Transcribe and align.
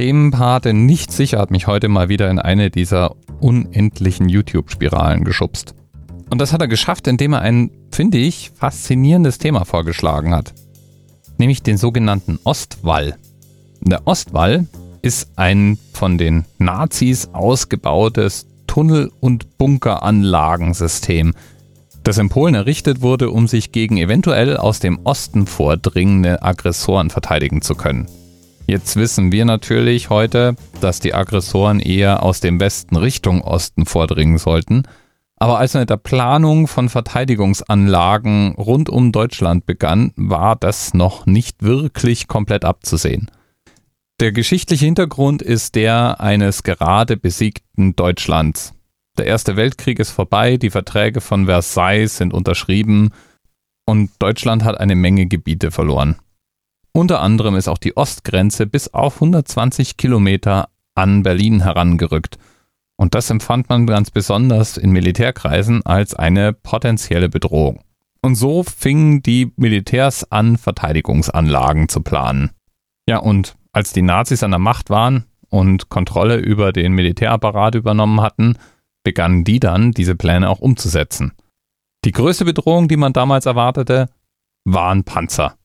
Themenpate 0.00 0.72
nicht 0.72 1.12
sicher 1.12 1.38
hat 1.38 1.50
mich 1.50 1.66
heute 1.66 1.88
mal 1.88 2.08
wieder 2.08 2.30
in 2.30 2.38
eine 2.38 2.70
dieser 2.70 3.16
unendlichen 3.38 4.30
YouTube-Spiralen 4.30 5.24
geschubst. 5.24 5.74
Und 6.30 6.40
das 6.40 6.54
hat 6.54 6.62
er 6.62 6.68
geschafft, 6.68 7.06
indem 7.06 7.34
er 7.34 7.42
ein, 7.42 7.70
finde 7.92 8.16
ich, 8.16 8.50
faszinierendes 8.54 9.36
Thema 9.36 9.66
vorgeschlagen 9.66 10.34
hat. 10.34 10.54
Nämlich 11.36 11.62
den 11.62 11.76
sogenannten 11.76 12.38
Ostwall. 12.44 13.16
Der 13.82 14.06
Ostwall 14.06 14.66
ist 15.02 15.32
ein 15.36 15.76
von 15.92 16.16
den 16.16 16.46
Nazis 16.56 17.28
ausgebautes 17.34 18.46
Tunnel- 18.66 19.12
und 19.20 19.58
Bunkeranlagensystem, 19.58 21.34
das 22.04 22.16
in 22.16 22.30
Polen 22.30 22.54
errichtet 22.54 23.02
wurde, 23.02 23.28
um 23.28 23.46
sich 23.46 23.70
gegen 23.70 23.98
eventuell 23.98 24.56
aus 24.56 24.80
dem 24.80 25.00
Osten 25.04 25.46
vordringende 25.46 26.42
Aggressoren 26.42 27.10
verteidigen 27.10 27.60
zu 27.60 27.74
können. 27.74 28.06
Jetzt 28.66 28.96
wissen 28.96 29.32
wir 29.32 29.44
natürlich 29.44 30.10
heute, 30.10 30.54
dass 30.80 31.00
die 31.00 31.14
Aggressoren 31.14 31.80
eher 31.80 32.22
aus 32.22 32.40
dem 32.40 32.60
Westen 32.60 32.96
Richtung 32.96 33.42
Osten 33.42 33.86
vordringen 33.86 34.38
sollten. 34.38 34.84
Aber 35.36 35.58
als 35.58 35.74
mit 35.74 35.88
der 35.88 35.96
Planung 35.96 36.68
von 36.68 36.88
Verteidigungsanlagen 36.88 38.54
rund 38.56 38.90
um 38.90 39.10
Deutschland 39.10 39.64
begann, 39.64 40.12
war 40.16 40.54
das 40.54 40.92
noch 40.92 41.26
nicht 41.26 41.62
wirklich 41.62 42.28
komplett 42.28 42.64
abzusehen. 42.64 43.30
Der 44.20 44.32
geschichtliche 44.32 44.84
Hintergrund 44.84 45.40
ist 45.40 45.76
der 45.76 46.20
eines 46.20 46.62
gerade 46.62 47.16
besiegten 47.16 47.96
Deutschlands. 47.96 48.74
Der 49.16 49.24
Erste 49.24 49.56
Weltkrieg 49.56 49.98
ist 49.98 50.10
vorbei, 50.10 50.58
die 50.58 50.68
Verträge 50.68 51.22
von 51.22 51.46
Versailles 51.46 52.18
sind 52.18 52.34
unterschrieben 52.34 53.10
und 53.86 54.10
Deutschland 54.18 54.62
hat 54.62 54.78
eine 54.78 54.94
Menge 54.94 55.26
Gebiete 55.26 55.70
verloren. 55.70 56.16
Unter 56.92 57.20
anderem 57.20 57.54
ist 57.54 57.68
auch 57.68 57.78
die 57.78 57.96
Ostgrenze 57.96 58.66
bis 58.66 58.88
auf 58.88 59.16
120 59.16 59.96
Kilometer 59.96 60.68
an 60.94 61.22
Berlin 61.22 61.62
herangerückt. 61.62 62.38
Und 62.96 63.14
das 63.14 63.30
empfand 63.30 63.68
man 63.68 63.86
ganz 63.86 64.10
besonders 64.10 64.76
in 64.76 64.90
Militärkreisen 64.90 65.84
als 65.86 66.14
eine 66.14 66.52
potenzielle 66.52 67.28
Bedrohung. 67.28 67.80
Und 68.22 68.34
so 68.34 68.62
fingen 68.62 69.22
die 69.22 69.52
Militärs 69.56 70.30
an, 70.30 70.58
Verteidigungsanlagen 70.58 71.88
zu 71.88 72.02
planen. 72.02 72.50
Ja, 73.08 73.18
und 73.18 73.56
als 73.72 73.92
die 73.92 74.02
Nazis 74.02 74.42
an 74.42 74.50
der 74.50 74.60
Macht 74.60 74.90
waren 74.90 75.24
und 75.48 75.88
Kontrolle 75.88 76.36
über 76.36 76.72
den 76.72 76.92
Militärapparat 76.92 77.74
übernommen 77.76 78.20
hatten, 78.20 78.56
begannen 79.02 79.44
die 79.44 79.60
dann, 79.60 79.92
diese 79.92 80.14
Pläne 80.14 80.50
auch 80.50 80.60
umzusetzen. 80.60 81.32
Die 82.04 82.12
größte 82.12 82.44
Bedrohung, 82.44 82.88
die 82.88 82.96
man 82.96 83.12
damals 83.12 83.46
erwartete, 83.46 84.10
waren 84.64 85.04
Panzer. 85.04 85.56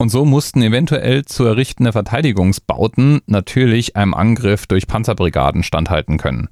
Und 0.00 0.08
so 0.08 0.24
mussten 0.24 0.62
eventuell 0.62 1.26
zu 1.26 1.44
errichtende 1.44 1.92
Verteidigungsbauten 1.92 3.20
natürlich 3.26 3.96
einem 3.96 4.14
Angriff 4.14 4.66
durch 4.66 4.86
Panzerbrigaden 4.86 5.62
standhalten 5.62 6.16
können. 6.16 6.48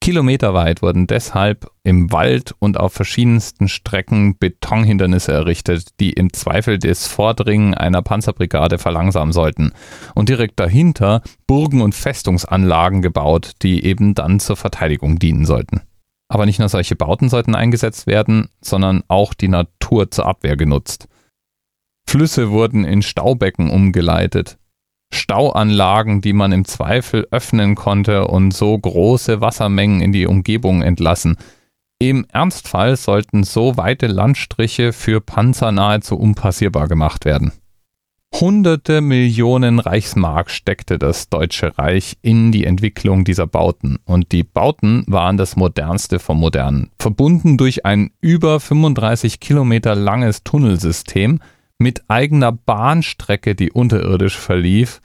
Kilometerweit 0.00 0.80
wurden 0.80 1.08
deshalb 1.08 1.68
im 1.82 2.12
Wald 2.12 2.54
und 2.60 2.78
auf 2.78 2.92
verschiedensten 2.92 3.66
Strecken 3.66 4.38
Betonhindernisse 4.38 5.32
errichtet, 5.32 5.98
die 5.98 6.12
im 6.12 6.32
Zweifel 6.32 6.78
das 6.78 7.08
Vordringen 7.08 7.74
einer 7.74 8.02
Panzerbrigade 8.02 8.78
verlangsamen 8.78 9.32
sollten. 9.32 9.72
Und 10.14 10.28
direkt 10.28 10.60
dahinter 10.60 11.22
Burgen 11.48 11.80
und 11.80 11.96
Festungsanlagen 11.96 13.02
gebaut, 13.02 13.54
die 13.62 13.84
eben 13.84 14.14
dann 14.14 14.38
zur 14.38 14.54
Verteidigung 14.54 15.18
dienen 15.18 15.44
sollten. 15.44 15.80
Aber 16.28 16.46
nicht 16.46 16.60
nur 16.60 16.68
solche 16.68 16.94
Bauten 16.94 17.28
sollten 17.28 17.56
eingesetzt 17.56 18.06
werden, 18.06 18.48
sondern 18.60 19.02
auch 19.08 19.34
die 19.34 19.48
Natur 19.48 20.12
zur 20.12 20.26
Abwehr 20.26 20.56
genutzt. 20.56 21.08
Flüsse 22.06 22.50
wurden 22.50 22.84
in 22.84 23.02
Staubecken 23.02 23.70
umgeleitet. 23.70 24.58
Stauanlagen, 25.12 26.20
die 26.20 26.32
man 26.32 26.52
im 26.52 26.64
Zweifel 26.64 27.26
öffnen 27.30 27.74
konnte 27.74 28.26
und 28.26 28.52
so 28.52 28.76
große 28.78 29.40
Wassermengen 29.40 30.00
in 30.00 30.12
die 30.12 30.26
Umgebung 30.26 30.82
entlassen. 30.82 31.36
Im 31.98 32.26
Ernstfall 32.32 32.96
sollten 32.96 33.44
so 33.44 33.76
weite 33.76 34.06
Landstriche 34.06 34.92
für 34.92 35.20
Panzer 35.20 35.72
nahezu 35.72 36.16
unpassierbar 36.16 36.88
gemacht 36.88 37.24
werden. 37.24 37.52
Hunderte 38.40 39.00
Millionen 39.00 39.78
Reichsmark 39.78 40.50
steckte 40.50 40.98
das 40.98 41.28
Deutsche 41.28 41.78
Reich 41.78 42.16
in 42.20 42.50
die 42.50 42.64
Entwicklung 42.64 43.22
dieser 43.24 43.46
Bauten 43.46 43.98
und 44.04 44.32
die 44.32 44.42
Bauten 44.42 45.04
waren 45.06 45.36
das 45.36 45.54
modernste 45.54 46.18
vom 46.18 46.40
modernen, 46.40 46.90
verbunden 46.98 47.56
durch 47.56 47.86
ein 47.86 48.10
über 48.20 48.58
35 48.58 49.38
Kilometer 49.38 49.94
langes 49.94 50.42
Tunnelsystem, 50.42 51.38
mit 51.84 52.08
eigener 52.08 52.50
Bahnstrecke, 52.50 53.54
die 53.54 53.70
unterirdisch 53.70 54.38
verlief 54.38 55.02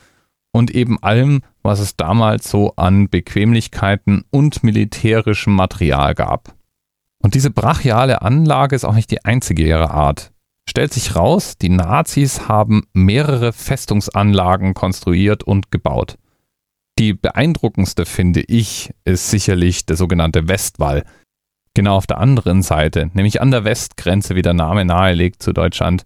und 0.54 0.72
eben 0.72 0.98
allem, 1.04 1.42
was 1.62 1.82
es 1.82 1.98
damals 1.98 2.50
so 2.50 2.74
an 2.78 3.10
Bequemlichkeiten 3.10 4.24
und 4.32 4.64
militärischem 4.64 5.54
Material 5.54 6.16
gab. 6.16 6.56
Und 7.22 7.36
diese 7.36 7.52
brachiale 7.52 8.22
Anlage 8.22 8.78
ist 8.78 8.86
auch 8.86 8.96
nicht 8.96 9.12
die 9.12 9.26
einzige 9.26 9.68
ihrer 9.68 9.92
Art. 9.92 10.32
Stellt 10.70 10.94
sich 10.94 11.18
raus, 11.18 11.58
die 11.58 11.68
Nazis 11.68 12.48
haben 12.48 12.86
mehrere 12.94 13.52
Festungsanlagen 13.52 14.74
konstruiert 14.74 15.44
und 15.44 15.72
gebaut. 15.72 16.18
Die 16.98 17.14
beeindruckendste, 17.14 18.06
finde 18.06 18.40
ich, 18.40 18.94
ist 19.04 19.30
sicherlich 19.30 19.86
der 19.86 19.98
sogenannte 19.98 20.48
Westwall. 20.48 21.04
Genau 21.74 21.98
auf 21.98 22.08
der 22.08 22.20
anderen 22.20 22.62
Seite, 22.62 23.12
nämlich 23.16 23.42
an 23.42 23.52
der 23.52 23.66
Westgrenze, 23.66 24.36
wie 24.36 24.44
der 24.44 24.54
Name 24.54 24.86
nahelegt 24.86 25.44
zu 25.44 25.52
Deutschland, 25.52 26.06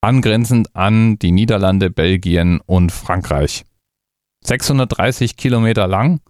angrenzend 0.00 0.74
an 0.76 1.18
die 1.18 1.32
Niederlande, 1.32 1.90
Belgien 1.90 2.60
und 2.66 2.92
Frankreich. 2.92 3.64
630 4.44 5.36
Kilometer 5.36 5.86
lang 5.86 6.20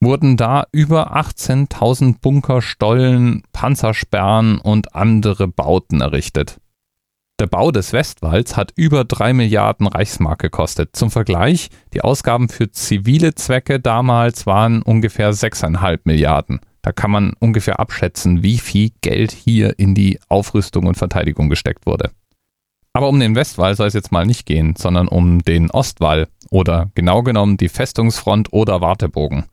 wurden 0.00 0.36
da 0.36 0.66
über 0.72 1.16
18.000 1.16 2.20
Bunker, 2.20 2.60
Stollen, 2.60 3.42
Panzersperren 3.52 4.58
und 4.58 4.94
andere 4.94 5.48
Bauten 5.48 6.00
errichtet. 6.00 6.58
Der 7.40 7.46
Bau 7.48 7.72
des 7.72 7.92
Westwalls 7.92 8.56
hat 8.56 8.72
über 8.76 9.04
3 9.04 9.32
Milliarden 9.32 9.88
Reichsmark 9.88 10.38
gekostet. 10.38 10.94
Zum 10.94 11.10
Vergleich, 11.10 11.68
die 11.92 12.02
Ausgaben 12.02 12.48
für 12.48 12.70
zivile 12.70 13.34
Zwecke 13.34 13.80
damals 13.80 14.46
waren 14.46 14.82
ungefähr 14.82 15.32
6,5 15.32 16.00
Milliarden. 16.04 16.60
Da 16.82 16.92
kann 16.92 17.10
man 17.10 17.32
ungefähr 17.40 17.80
abschätzen, 17.80 18.42
wie 18.42 18.58
viel 18.58 18.90
Geld 19.00 19.32
hier 19.32 19.78
in 19.78 19.94
die 19.94 20.20
Aufrüstung 20.28 20.86
und 20.86 20.96
Verteidigung 20.96 21.48
gesteckt 21.48 21.86
wurde. 21.86 22.10
Aber 22.96 23.08
um 23.08 23.18
den 23.18 23.34
Westwall 23.34 23.74
soll 23.74 23.88
es 23.88 23.94
jetzt 23.94 24.12
mal 24.12 24.24
nicht 24.24 24.46
gehen, 24.46 24.76
sondern 24.78 25.08
um 25.08 25.42
den 25.42 25.70
Ostwall 25.70 26.28
oder 26.50 26.90
genau 26.94 27.24
genommen 27.24 27.56
die 27.56 27.68
Festungsfront 27.68 28.52
oder 28.52 28.80
Wartebogen. 28.80 29.46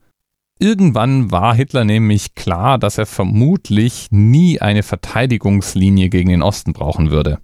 Irgendwann 0.60 1.32
war 1.32 1.56
Hitler 1.56 1.84
nämlich 1.84 2.36
klar, 2.36 2.78
dass 2.78 3.00
er 3.00 3.08
vermutlich 3.08 4.10
nie 4.12 4.62
eine 4.62 4.84
Verteidigungslinie 4.84 6.10
gegen 6.10 6.30
den 6.30 6.44
Osten 6.44 6.72
brauchen 6.72 7.10
würde. 7.10 7.40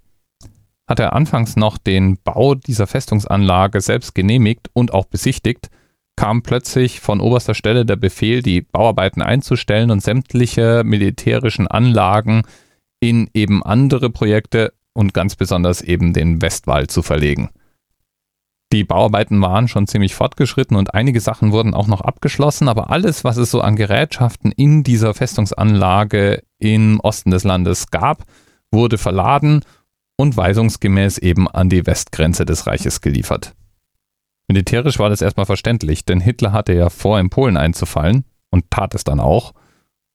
Hat 0.86 1.00
er 1.00 1.14
anfangs 1.14 1.56
noch 1.56 1.78
den 1.78 2.16
Bau 2.22 2.54
dieser 2.54 2.86
Festungsanlage 2.86 3.80
selbst 3.80 4.14
genehmigt 4.14 4.70
und 4.72 4.94
auch 4.94 5.04
besichtigt, 5.04 5.68
kam 6.14 6.42
plötzlich 6.42 7.00
von 7.00 7.20
oberster 7.20 7.54
Stelle 7.54 7.84
der 7.84 7.96
Befehl, 7.96 8.42
die 8.42 8.60
Bauarbeiten 8.60 9.20
einzustellen 9.20 9.90
und 9.90 10.00
sämtliche 10.00 10.82
militärischen 10.84 11.66
Anlagen 11.66 12.42
in 13.00 13.28
eben 13.34 13.64
andere 13.64 14.10
Projekte 14.10 14.72
und 14.94 15.14
ganz 15.14 15.36
besonders 15.36 15.80
eben 15.80 16.12
den 16.12 16.42
Westwall 16.42 16.86
zu 16.86 17.02
verlegen. 17.02 17.50
Die 18.72 18.84
Bauarbeiten 18.84 19.40
waren 19.40 19.66
schon 19.66 19.86
ziemlich 19.86 20.14
fortgeschritten 20.14 20.76
und 20.76 20.92
einige 20.92 21.20
Sachen 21.20 21.52
wurden 21.52 21.72
auch 21.72 21.86
noch 21.86 22.02
abgeschlossen, 22.02 22.68
aber 22.68 22.90
alles, 22.90 23.24
was 23.24 23.38
es 23.38 23.50
so 23.50 23.62
an 23.62 23.76
Gerätschaften 23.76 24.52
in 24.52 24.82
dieser 24.82 25.14
Festungsanlage 25.14 26.42
im 26.58 27.00
Osten 27.00 27.30
des 27.30 27.44
Landes 27.44 27.90
gab, 27.90 28.24
wurde 28.70 28.98
verladen 28.98 29.64
und 30.18 30.36
weisungsgemäß 30.36 31.16
eben 31.18 31.48
an 31.48 31.70
die 31.70 31.86
Westgrenze 31.86 32.44
des 32.44 32.66
Reiches 32.66 33.00
geliefert. 33.00 33.54
Militärisch 34.48 34.98
war 34.98 35.08
das 35.08 35.22
erstmal 35.22 35.46
verständlich, 35.46 36.04
denn 36.04 36.20
Hitler 36.20 36.52
hatte 36.52 36.74
ja 36.74 36.90
vor, 36.90 37.18
in 37.20 37.30
Polen 37.30 37.56
einzufallen 37.56 38.24
und 38.50 38.70
tat 38.70 38.94
es 38.94 39.04
dann 39.04 39.20
auch 39.20 39.52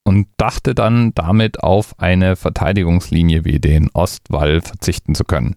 und 0.04 0.28
dachte 0.38 0.76
dann 0.76 1.14
damit 1.14 1.64
auf 1.64 2.00
eine 2.00 2.36
Verteidigungslinie 2.36 3.46
wie 3.46 3.60
den 3.60 3.90
Ostwall 3.94 4.62
verzichten 4.62 5.16
zu 5.16 5.24
können. 5.24 5.56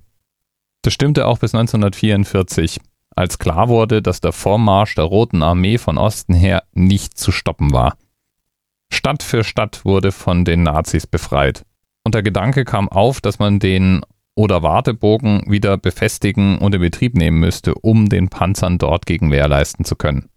Das 0.82 0.94
stimmte 0.94 1.26
auch 1.26 1.38
bis 1.38 1.54
1944, 1.54 2.80
als 3.16 3.38
klar 3.38 3.68
wurde, 3.68 4.02
dass 4.02 4.20
der 4.20 4.32
Vormarsch 4.32 4.94
der 4.94 5.04
Roten 5.04 5.42
Armee 5.42 5.78
von 5.78 5.98
Osten 5.98 6.34
her 6.34 6.62
nicht 6.72 7.18
zu 7.18 7.32
stoppen 7.32 7.72
war. 7.72 7.96
Stadt 8.92 9.22
für 9.22 9.42
Stadt 9.42 9.84
wurde 9.84 10.12
von 10.12 10.44
den 10.44 10.62
Nazis 10.62 11.06
befreit. 11.06 11.64
Und 12.04 12.14
der 12.14 12.22
Gedanke 12.22 12.64
kam 12.64 12.88
auf, 12.88 13.20
dass 13.20 13.40
man 13.40 13.58
den 13.58 14.02
oder 14.36 14.62
Wartebogen 14.62 15.50
wieder 15.50 15.76
befestigen 15.78 16.58
und 16.58 16.74
in 16.74 16.80
Betrieb 16.80 17.16
nehmen 17.16 17.40
müsste, 17.40 17.74
um 17.74 18.08
den 18.08 18.28
Panzern 18.28 18.78
dort 18.78 19.06
Gegenwehr 19.06 19.48
leisten 19.48 19.84
zu 19.84 19.96
können. 19.96 20.28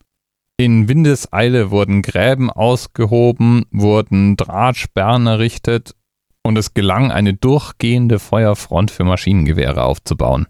In 0.60 0.90
Windeseile 0.90 1.72
wurden 1.72 2.02
Gräben 2.02 2.50
ausgehoben, 2.50 3.64
wurden 3.72 4.36
Drahtsperren 4.36 5.26
errichtet 5.26 5.96
und 6.44 6.58
es 6.58 6.74
gelang, 6.74 7.14
eine 7.14 7.34
durchgehende 7.34 8.20
Feuerfront 8.20 8.92
für 8.92 9.06
Maschinengewehre 9.06 9.86
aufzubauen. 9.86 10.48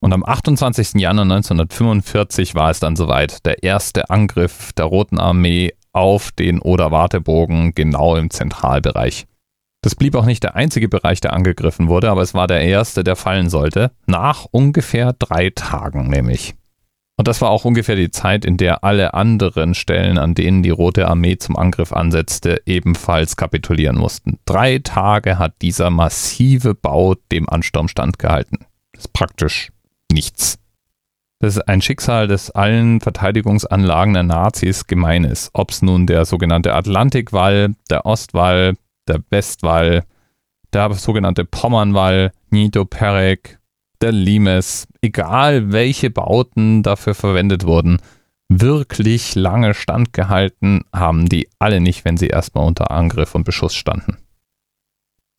Und 0.00 0.12
am 0.12 0.24
28. 0.24 0.94
Januar 0.94 1.22
1945 1.22 2.56
war 2.56 2.70
es 2.70 2.80
dann 2.80 2.96
soweit. 2.96 3.46
Der 3.46 3.62
erste 3.62 4.10
Angriff 4.10 4.72
der 4.72 4.86
Roten 4.86 5.20
Armee 5.20 5.72
auf 5.92 6.32
den 6.32 6.58
Oder-Wartebogen 6.58 7.76
genau 7.76 8.16
im 8.16 8.28
Zentralbereich. 8.28 9.26
Das 9.82 9.94
blieb 9.94 10.16
auch 10.16 10.26
nicht 10.26 10.42
der 10.42 10.56
einzige 10.56 10.88
Bereich, 10.88 11.20
der 11.20 11.32
angegriffen 11.32 11.86
wurde, 11.86 12.10
aber 12.10 12.22
es 12.22 12.34
war 12.34 12.48
der 12.48 12.62
erste, 12.62 13.04
der 13.04 13.14
fallen 13.14 13.50
sollte. 13.50 13.92
Nach 14.04 14.46
ungefähr 14.50 15.12
drei 15.12 15.50
Tagen 15.50 16.08
nämlich. 16.08 16.56
Und 17.22 17.28
das 17.28 17.40
war 17.40 17.50
auch 17.50 17.64
ungefähr 17.64 17.94
die 17.94 18.10
Zeit, 18.10 18.44
in 18.44 18.56
der 18.56 18.82
alle 18.82 19.14
anderen 19.14 19.74
Stellen, 19.74 20.18
an 20.18 20.34
denen 20.34 20.64
die 20.64 20.70
Rote 20.70 21.06
Armee 21.06 21.36
zum 21.36 21.56
Angriff 21.56 21.92
ansetzte, 21.92 22.60
ebenfalls 22.66 23.36
kapitulieren 23.36 23.96
mussten. 23.96 24.40
Drei 24.44 24.80
Tage 24.80 25.38
hat 25.38 25.54
dieser 25.62 25.90
massive 25.90 26.74
Bau 26.74 27.14
dem 27.30 27.48
Ansturm 27.48 27.86
standgehalten. 27.86 28.66
Das 28.90 29.04
ist 29.04 29.12
praktisch 29.12 29.70
nichts. 30.10 30.58
Das 31.38 31.54
ist 31.54 31.68
ein 31.68 31.80
Schicksal, 31.80 32.26
das 32.26 32.50
allen 32.50 33.00
Verteidigungsanlagen 33.00 34.14
der 34.14 34.24
Nazis 34.24 34.88
gemein 34.88 35.22
ist. 35.22 35.50
Ob 35.52 35.70
es 35.70 35.80
nun 35.80 36.08
der 36.08 36.24
sogenannte 36.24 36.74
Atlantikwall, 36.74 37.76
der 37.88 38.04
Ostwall, 38.04 38.74
der 39.06 39.20
Westwall, 39.30 40.02
der 40.72 40.92
sogenannte 40.94 41.44
Pommernwall, 41.44 42.32
Nito 42.50 42.84
Perek, 42.84 43.60
der 44.02 44.12
Limes, 44.12 44.86
egal 45.00 45.72
welche 45.72 46.10
Bauten 46.10 46.82
dafür 46.82 47.14
verwendet 47.14 47.64
wurden, 47.64 47.98
wirklich 48.48 49.34
lange 49.34 49.74
standgehalten 49.74 50.82
haben 50.92 51.28
die 51.28 51.48
alle 51.58 51.80
nicht, 51.80 52.04
wenn 52.04 52.16
sie 52.16 52.26
erstmal 52.26 52.66
unter 52.66 52.90
Angriff 52.90 53.34
und 53.34 53.44
Beschuss 53.44 53.74
standen. 53.74 54.18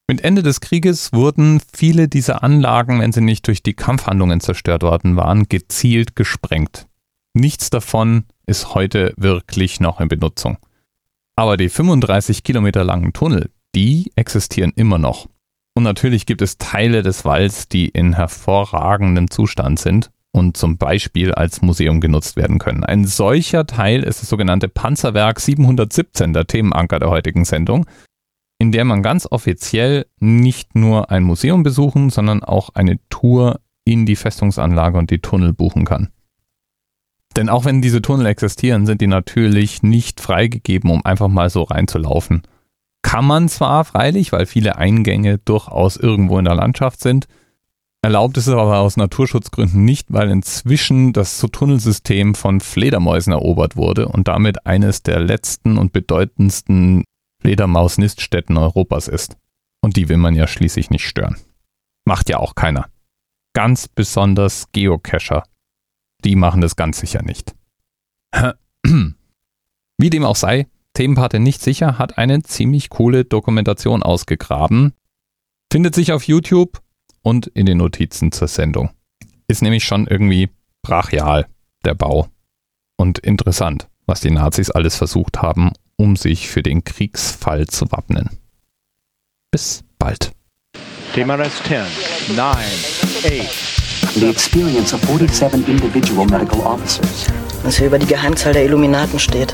Mit 0.08 0.24
Ende 0.24 0.44
des 0.44 0.60
Krieges 0.62 1.14
wurden 1.14 1.62
viele 1.74 2.08
dieser 2.08 2.44
Anlagen, 2.44 3.00
wenn 3.00 3.14
sie 3.14 3.22
nicht 3.22 3.48
durch 3.48 3.64
die 3.64 3.74
Kampfhandlungen 3.74 4.42
zerstört 4.42 4.84
worden 4.84 5.16
waren, 5.16 5.48
gezielt 5.48 6.16
gesprengt. 6.16 6.88
Nichts 7.34 7.70
davon 7.70 8.26
ist 8.46 8.76
heute 8.76 9.14
wirklich 9.18 9.80
noch 9.80 10.02
in 10.02 10.10
Benutzung. 10.10 10.58
Aber 11.36 11.58
die 11.58 11.70
35 11.70 12.44
Kilometer 12.44 12.84
langen 12.84 13.14
Tunnel, 13.14 13.50
die 13.76 14.12
existieren 14.16 14.72
immer 14.76 14.98
noch. 14.98 15.28
Und 15.76 15.84
natürlich 15.84 16.26
gibt 16.26 16.42
es 16.42 16.58
Teile 16.58 17.02
des 17.02 17.26
Walls, 17.26 17.68
die 17.68 17.90
in 17.90 18.14
hervorragendem 18.14 19.30
Zustand 19.32 19.80
sind 19.80 20.12
und 20.32 20.56
zum 20.56 20.78
Beispiel 20.78 21.34
als 21.34 21.62
Museum 21.62 22.00
genutzt 22.00 22.36
werden 22.36 22.60
können. 22.60 22.84
Ein 22.84 23.06
solcher 23.06 23.66
Teil 23.66 24.04
ist 24.04 24.22
das 24.22 24.30
sogenannte 24.30 24.68
Panzerwerk 24.70 25.40
717, 25.40 26.34
der 26.34 26.46
Themenanker 26.46 27.00
der 27.00 27.10
heutigen 27.10 27.46
Sendung 27.46 27.86
in 28.64 28.72
der 28.72 28.86
man 28.86 29.04
ganz 29.04 29.28
offiziell 29.30 30.06
nicht 30.22 30.74
nur 30.74 31.12
ein 31.12 31.24
Museum 31.24 31.64
besuchen, 31.64 32.10
sondern 32.10 32.44
auch 32.44 32.70
eine 32.74 32.98
Tour 33.10 33.60
in 33.84 34.06
die 34.06 34.16
Festungsanlage 34.16 34.98
und 34.98 35.12
die 35.12 35.20
Tunnel 35.20 35.52
buchen 35.52 35.84
kann. 35.84 36.08
Denn 37.36 37.50
auch 37.50 37.66
wenn 37.66 37.82
diese 37.82 38.02
Tunnel 38.02 38.28
existieren, 38.28 38.86
sind 38.86 39.02
die 39.02 39.08
natürlich 39.08 39.84
nicht 39.84 40.22
freigegeben, 40.22 40.92
um 40.92 41.06
einfach 41.06 41.28
mal 41.28 41.50
so 41.50 41.64
reinzulaufen. 41.64 42.44
Kann 43.04 43.26
man 43.26 43.48
zwar 43.48 43.86
freilich, 43.86 44.32
weil 44.32 44.48
viele 44.48 44.78
Eingänge 44.78 45.38
durchaus 45.38 45.98
irgendwo 45.98 46.40
in 46.40 46.46
der 46.46 46.56
Landschaft 46.56 47.00
sind, 47.00 47.28
erlaubt 48.02 48.38
ist 48.38 48.48
es 48.48 48.54
aber 48.54 48.80
aus 48.80 48.98
Naturschutzgründen 48.98 49.86
nicht, 49.86 50.12
weil 50.12 50.30
inzwischen 50.30 51.14
das 51.14 51.40
Tunnelsystem 51.40 52.34
von 52.36 52.60
Fledermäusen 52.60 53.32
erobert 53.32 53.76
wurde 53.76 54.08
und 54.08 54.28
damit 54.28 54.66
eines 54.66 55.04
der 55.04 55.20
letzten 55.20 55.78
und 55.78 55.94
bedeutendsten 55.94 57.04
Fledermaus-Niststätten 57.42 58.58
Europas 58.58 59.08
ist. 59.08 59.38
Und 59.82 59.98
die 59.98 60.10
will 60.10 60.18
man 60.18 60.36
ja 60.36 60.48
schließlich 60.48 60.90
nicht 60.90 61.08
stören. 61.08 61.38
Macht 62.06 62.30
ja 62.30 62.38
auch 62.38 62.56
keiner. 62.56 62.88
Ganz 63.54 63.88
besonders 63.88 64.72
Geocacher. 64.72 65.44
Die 66.24 66.36
machen 66.36 66.62
das 66.62 66.76
ganz 66.76 67.00
sicher 67.00 67.22
nicht. 67.22 67.54
Wie 69.98 70.10
dem 70.10 70.26
auch 70.26 70.36
sei, 70.36 70.68
Themenpate 70.94 71.40
nicht 71.40 71.62
sicher 71.62 71.98
hat 71.98 72.18
eine 72.18 72.44
ziemlich 72.44 72.90
coole 72.90 73.26
Dokumentation 73.26 74.04
ausgegraben. 74.04 74.94
Findet 75.72 75.96
sich 75.96 76.12
auf 76.12 76.24
YouTube 76.24 76.82
und 77.24 77.48
in 77.48 77.66
den 77.66 77.80
Notizen 77.80 78.32
zur 78.32 78.48
Sendung. 78.48 78.92
Ist 79.48 79.64
nämlich 79.64 79.86
schon 79.86 80.06
irgendwie 80.06 80.50
brachial, 80.84 81.48
der 81.84 81.96
Bau. 81.96 82.28
Und 82.96 83.20
interessant, 83.20 83.88
was 84.06 84.22
die 84.22 84.30
Nazis 84.30 84.70
alles 84.70 84.96
versucht 84.96 85.42
haben, 85.42 85.72
um 85.96 86.16
sich 86.16 86.48
für 86.48 86.62
den 86.62 86.84
Kriegsfall 86.84 87.66
zu 87.66 87.92
wappnen. 87.92 88.30
Bis 89.52 89.84
bald. 89.98 90.32
TMRS 91.14 91.64
10, 91.64 92.36
9, 92.36 92.56
8. 92.56 93.74
The 94.16 94.30
experience 94.30 94.94
of 94.94 95.02
47 95.02 95.68
individual 95.68 96.28
medical 96.28 96.60
officers. 96.62 97.28
Was 97.64 97.78
hier 97.78 97.88
über 97.88 97.98
die 97.98 98.06
Geheimzahl 98.06 98.54
der 98.54 98.66
Illuminaten 98.66 99.18
steht. 99.18 99.54